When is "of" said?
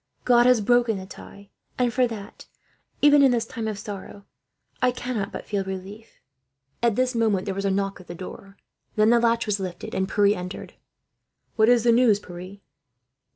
3.67-3.77